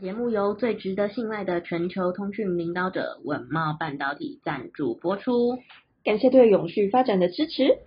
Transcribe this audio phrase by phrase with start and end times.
[0.00, 5.58] 节目由最值得信赖的全球通讯领导者稳懋半导体赞助播出，
[6.02, 7.78] 感谢对永续发展的支持。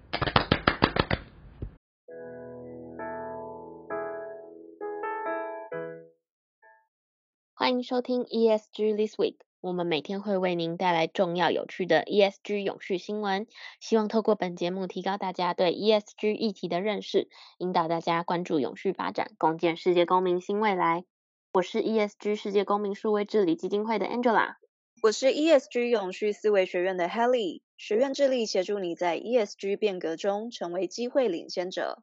[7.56, 13.48] 欢迎收听 ESG This Week，我们每天会为您带来重要有趣的 ESG 永续新闻，
[13.80, 17.28] 希望透过本节目提高大家对 ESG 议题的认识，
[17.58, 21.06] 引导大家关注永续发展，共建世界公民新未来。
[21.54, 24.56] 我是 ESG 世界公民数位治理基金会的 Angela，
[25.04, 32.02] 我是 ESG 永续思维学院的 Helly，学院致力协助你在 ESG 变革中成为机会领先者。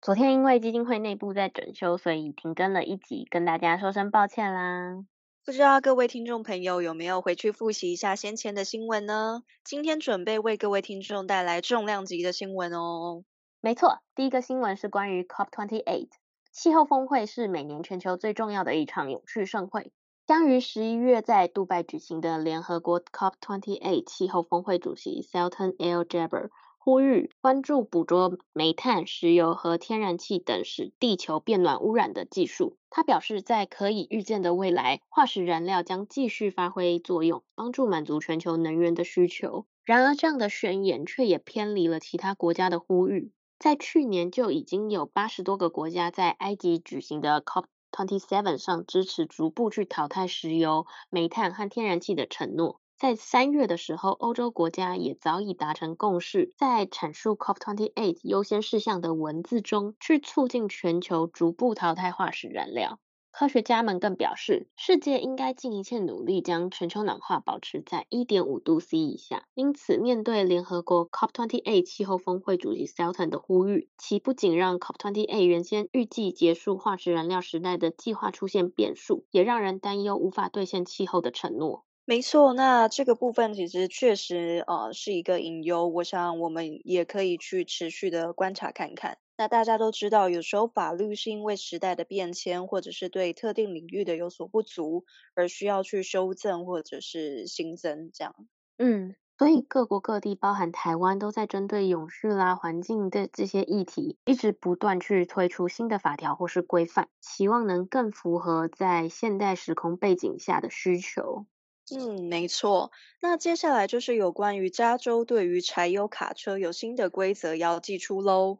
[0.00, 5.04] 昨天因为基金会内部在整修，所以停更了一集，跟大家说声抱歉啦。
[5.44, 9.42] 不知道各位听众朋友有没有回去复习一下先前的新闻呢？
[9.64, 13.24] 今天准备为各位听众带来重量级的新闻哦。
[13.60, 16.06] 没错，第一个新闻是关于 COP28。
[16.54, 19.90] 气候峰会是每年全球最重要的一场永续盛会，
[20.24, 32.76] 将于十一月在杜拜举行的联合国 COP28 气候峰会主席 Sultan Al Jaber 呼吁关注捕捉煤炭、石油和天然气等使地球变暖污染的技术。
[32.88, 39.66] 他表示，在可以预见的未来，化石燃料将继续发挥作用，帮助满足全球能源的需求。
[39.82, 43.32] 然而，这样的宣言却也偏离了其他国家的呼吁。
[43.64, 52.78] 在去年就已经有八十多个国家在埃及举行的 COP27 上支持逐步去淘汰石油、煤炭和天然气的承诺。
[52.98, 62.98] 在三月的时候，欧洲国家也早已达成共识，在阐述 COP28 优先事项的文字中，去促进全球逐步淘汰化石燃料。
[63.36, 69.48] 科学家们更表示，世界应该尽一切努力将全球暖化保持在一点五度 C 以下。
[69.54, 81.84] 因此，面对联合国 COP28 气候峰会主席 Sultan 的呼吁，其不仅让 COP28 原先预计结束化石燃料时代的计划出现变数，也让人担忧无法兑现气候的承诺。
[82.06, 89.16] 没错，那这个部分其实确实呃是一个隐忧，我想我们也可以去持续的观察看看。
[89.38, 98.34] 那大家都知道，有时候法律是因为时代的变迁，或者是对特定领域的有所不足，而需要去修正或者是新增这样。
[98.78, 111.46] 嗯，所以各国各地，包含台湾，都在针对永续啦、环境的这些议题，一直不断去推出新的法条或是规范，希望能更符合在现代时空背景下的需求。
[111.90, 112.90] 嗯，没错。
[113.20, 118.58] 那接下来就是有关于加州对于柴油卡车有新的规则要祭出喽。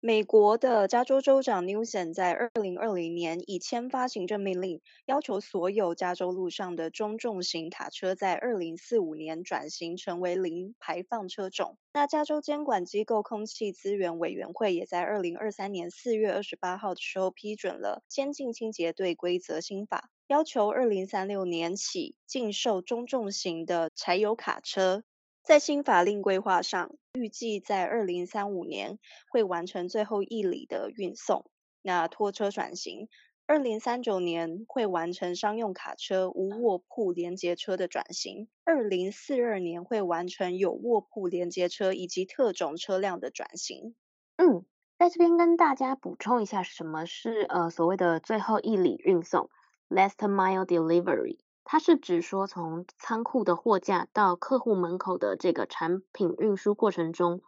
[0.00, 11.78] 美国的加州州长 Newsom 在二零二零年已签发行政命令，要求所有加州路上的中重型卡车在二零四五年转型成为零排放车种。
[11.94, 25.04] 那加州监管机构空气资源委员会也在二零二三年四月二十八号的时候批准了先进清洁队规则新法，要求二零三六年起禁售中重型的柴油卡车。
[25.42, 28.98] 在新法令规划上，预计在二零三五年
[29.28, 31.44] 会完成最后一里的运送。
[31.82, 33.10] 那拖车转型，
[33.46, 43.94] 二零三九年会完成商用卡车无卧铺连接车的转型，二零四二年会完成有卧铺连接车以及特种车辆的转型。
[44.36, 44.64] 嗯，
[44.98, 49.50] 在这边跟大家补充一下，什么是呃所谓的最后一里运送
[49.88, 51.38] （last mile delivery）。
[51.64, 57.40] 它是指说，从仓库的货架到客户门口的这个产品运输过程中，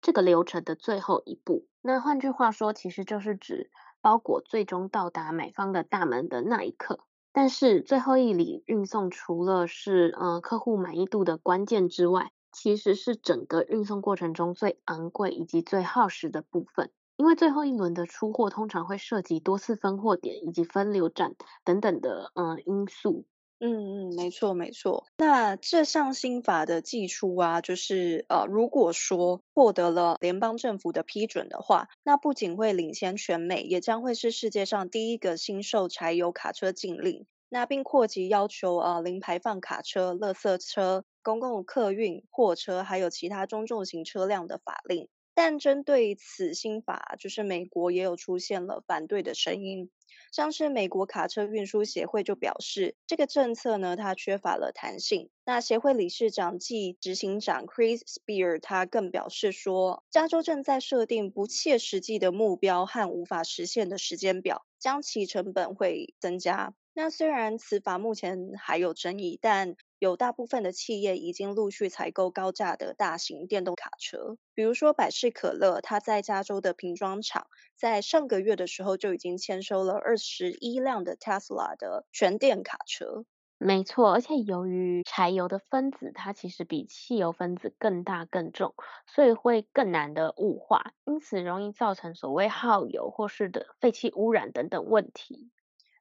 [0.00, 1.66] 这个流程的最后一步。
[1.82, 7.00] 那换句话说，其实就是指包裹最终到达买方的大门的那一刻。
[7.32, 16.90] 但是最后一里运送除了是呃客户满意度的关键之外，其实是整个运送过程中最昂贵以及最耗时的部分。
[17.18, 21.34] 因为最后一轮的出货通常会涉及多次分货点以及分流站
[21.64, 23.26] 等等的呃因素。
[23.60, 25.04] 嗯嗯，没错没错。
[25.18, 37.26] 那这项新法的祭出啊，就是呃，如果说获得了联邦政府的批准的话，那不仅会领先全美，也将会是世界上第一个新售柴油卡车禁令。
[37.48, 45.08] 那并扩及要求呃零排放卡车、垃圾车、公共客运货车，还有其他中重型车辆的法令。
[45.40, 49.88] 但针对此新法，就是美国也有出现了反对的声音。
[50.32, 55.30] 像是美国卡车运输协会就表示，这个政策呢，它缺乏了弹性。
[55.44, 66.74] 那协会理事长暨执行长 Chris Spear 他更表示说，加州正在设定不切实际的目标和无法实现的时间表，将其成本会增加。
[67.00, 77.46] 那虽然此法目前还有争议，但有大部分的企业已经陆续采购高价的大型电动卡车，比如说百事可乐，它在加州的瓶装厂
[77.76, 83.24] 在上个月的时候就已经签收了二十一辆的 Tesla 的全电卡车。
[83.58, 88.74] 没错，而且由于柴油的分子它其实比汽油分子更大更重，
[89.06, 95.52] 所以会更难的雾化，因此容易造成所谓耗油或是的废气污染等等问题。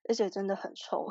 [0.08, 1.08] 而且真的很臭，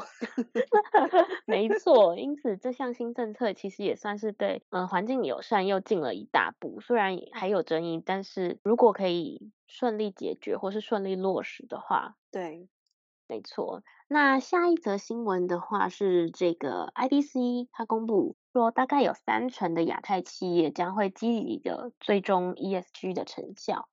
[1.46, 2.16] 没错。
[2.16, 6.80] 因此，这项新政策其实也算是对嗯环境友善又进了一大步。
[6.80, 12.68] 虽然还有争议，但是如果可以顺利解决或是顺利落实的话，对，
[13.28, 13.82] 没错。
[14.08, 23.88] 那下一则新闻的话是这个 IDC，它公布说大概有三成的亚太企业将会积极的追踪 ESG 的成效。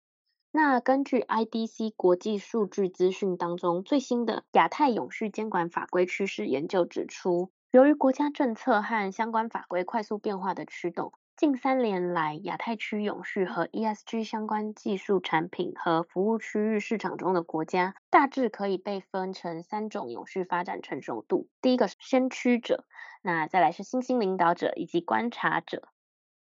[0.55, 21.47] 那根据 IDC 国际数据资讯当中最新的亚太永续监管法规趋势研究指出，由于国家政策和相关法规快速变化的驱动，近三年来亚太区永续和 ESG 相关技术产品和服务区域市场中的国家，大致可以被分成三种永续发展成熟度。
[21.63, 22.85] 第一个是先驱者，
[23.23, 25.88] 那再来是新兴领导者以及观察者。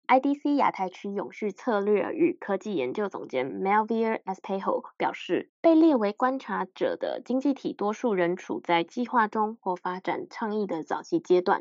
[0.08, 11.60] IDC 亚太区永续策略与科技研究总监 Melville Espejo 表示，被列为观察者的经济体多数仍处在计划中或发展倡议的早期阶段；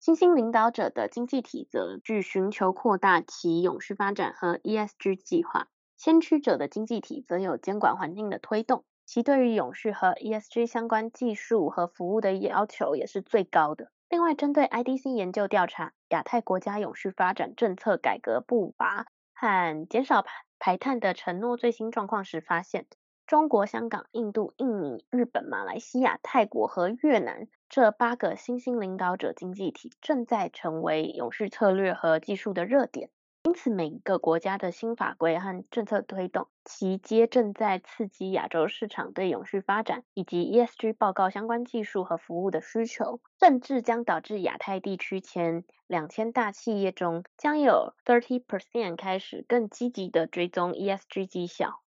[0.00, 13.92] 新兴领导者的经济体则据寻求扩大其永续发展和 ESG 计划；先驱者的经济体则有监管环境的推动，其对于永续和 ESG 相关技术和服务的要求也是最高的。
[14.12, 20.28] 另外，针对 IDC 研究调查亚太国家永续发展政策改革步伐和减少排
[20.58, 22.84] 排碳的承诺最新状况时，发现
[23.26, 33.08] 中国、香港、印度、印尼、日本、马来西亚、泰国和越南这八个新兴领导者经济体正在成为永续策略和技术的热点。
[33.52, 51.82] 因此，每一个国家的新法规和政策推动，其皆正在刺激亚洲市场对永续发展以及 ESG 报告相关技术和服务的需求，甚至将导致亚太地区前两千大企业中，将有 thirty percent 开始更积极的追踪 ESG 绩效。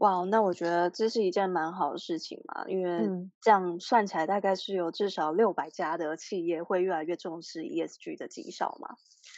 [0.00, 3.08] 哇，那我觉得这是一件蛮好的事情嘛，因为
[3.40, 8.96] 这样算起来，大概是有至少六百家的企业会越来越重视 ESG 的绩效嘛。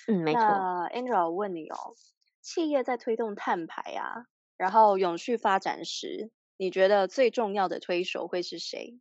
[0.09, 0.41] 嗯，没错。
[0.41, 1.95] 那我问你哦，
[2.43, 4.27] 企业在推动碳排啊，
[4.57, 8.99] 然后永续发展时，你觉得最重要的推手会是谁？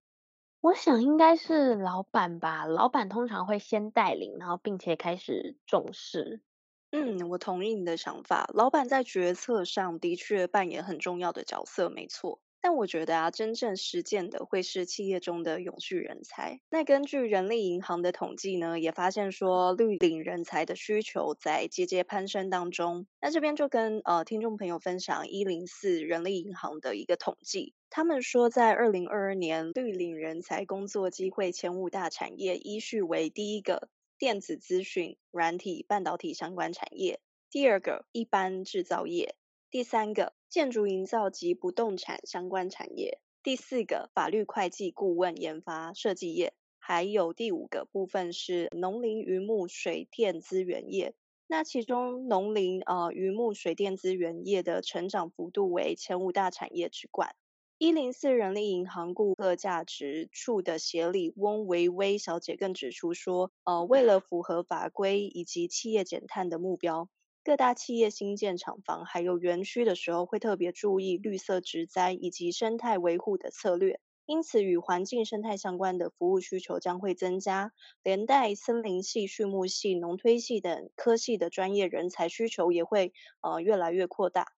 [0.62, 6.42] 我想应该是老板吧，老板通常会先带领，然后并且开始重视。
[6.92, 8.50] 嗯，我同意你的想法。
[8.54, 12.40] 老板在决策上的确扮演很重要的角色，没错。
[12.60, 16.60] 但我觉得啊，真正实践的会是企业中的永续人才。
[16.70, 23.06] 那根据人力银行的统计呢，也发现说绿领人才的需求在节节攀升当中。
[23.22, 33.88] 那这边就跟呃听众朋友分享一零四人力银行的一个统计，他们说在二零二二年绿领人才工作机会前五大产业依序为第一个。
[34.18, 37.20] 电子资讯、软体、半导体相关产业；
[37.52, 39.36] 第二个，一般制造业；
[39.70, 51.14] 第三个，建筑营造及不动产相关产业；第四个，法律会计顾问研发设计业；还有第五个部分是农林渔牧水电资源业。
[51.46, 57.36] 那其中农林呃渔牧水电资源业的成长幅度为前五大产业之冠。
[57.80, 67.08] 一零四人力银行顾客价值处的协理翁维薇小姐更指出说，呃，为了符合法规以及企业减碳的目标，
[67.44, 74.00] 各大企业新建厂房还有园区的时候，会特别注意绿色植栽以及生态维护的策略。
[74.26, 84.57] 因此，与环境生态相关的服务需求将会增加，连带森林系、畜牧系、农推系等科系的专业人才需求也会呃越来越扩大。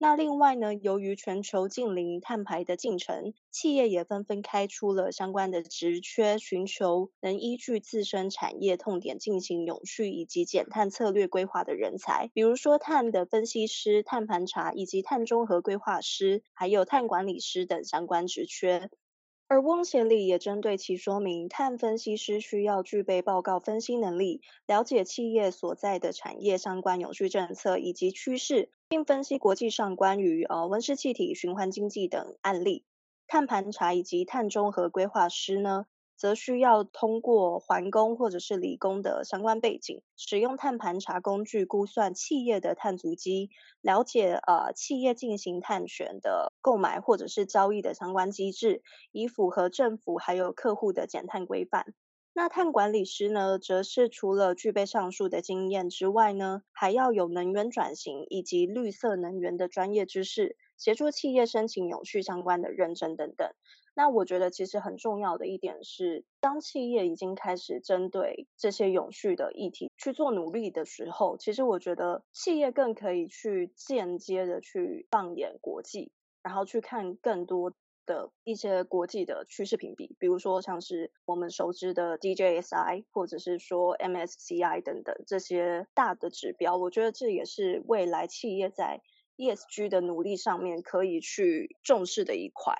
[0.00, 18.90] 那另外呢，由于全球近零碳排的进程，企业也纷纷开出了相关的职缺，寻求能依据自身产业痛点进行永续以及减碳策略规划的人才，比如说碳的分析师、碳盘查以及碳中和规划师，还有碳管理师等相关职缺。
[19.50, 32.84] 而翁协理也针对其说明，碳分析师需要具备报告分析能力，了解企业所在的产业相关永续政策以及趋势，并分析国际上关于呃温室气体循环经济等案例。
[33.26, 35.86] 碳盘查以及碳中和规划师呢，
[36.18, 48.82] 则需要通过环工或者是理工的相关背景，使用碳盘查工具估算企业的碳足迹，了解呃企业进行碳权的购买或者是交易的相关机制，
[49.12, 51.94] 以符合政府还有客户的减碳规范。
[52.34, 63.50] 那碳管理师呢，则是除了具备上述的经验之外呢，还要有能源转型以及绿色能源的专业知识，协助企业申请永续相关的认证等等。
[63.98, 76.12] 那我觉得其实很重要的一点是，当企业已经开始针对这些永续的议题去做努力的时候，其实我觉得企业更可以去间接的去放眼国际，
[76.44, 77.72] 然后去看更多
[78.06, 86.76] 的一些国际的趋势评比，比如说像是我们熟知的 DJSI，或者是说 MSCI 等等这些大的指标。
[86.76, 89.00] 我觉得这也是未来企业在
[89.38, 92.76] ESG 的努力上面可以去重视的一块。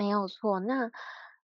[0.00, 0.90] 没有错，那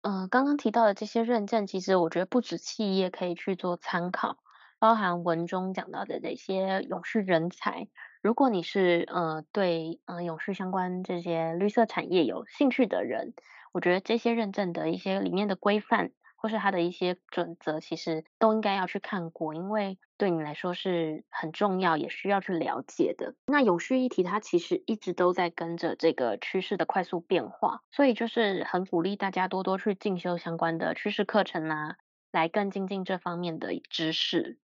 [0.02, 4.36] 呃，刚刚提到的这些认证，其实我觉得不止企业可以去做参考，
[4.78, 7.88] 包含文中讲到的这些永续人才，
[8.22, 13.34] 如果你是呃对呃永续相关这些绿色产业有兴趣的人，
[13.72, 16.12] 我觉得这些认证的一些里面的规范。
[16.42, 23.36] 或是它的一些准则，其实都应该要去看过，因为对你来说是很重要，也需要去了解的。
[23.46, 31.98] 那永续议题它其实一直都在跟着这个趋势的快速变化，所以就是很鼓励大家多多去进修相关的趋势课程啊，
[32.32, 34.58] 来更精进这方面的知识。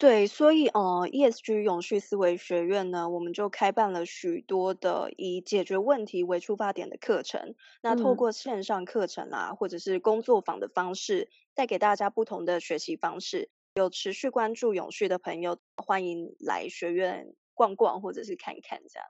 [0.00, 7.54] 对，所以呃，ESG 永续思维学院呢，我们就开办了许多的以解决问题为出发点的课程。
[7.82, 13.50] 那透过线上课程啊，或者是工作坊的方式，带给大家不同的学习方式。
[13.74, 19.06] 有持续关注永续的朋友，欢迎来学院逛逛，或者是看看这样。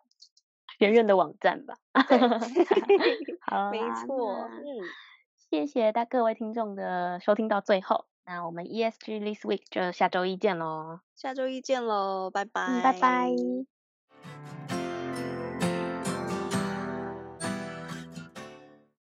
[0.81, 1.77] 学院的网站吧。
[2.09, 2.19] 对
[3.47, 4.33] 好，没错。
[4.43, 4.65] 嗯，
[5.53, 8.10] 谢谢大各位听众的收听到最后。
[8.31, 11.01] 那我们 ESG This Week 就下周一见喽！
[11.17, 12.63] 下周一见喽，拜拜！
[12.63, 14.70] 嗯，拜拜。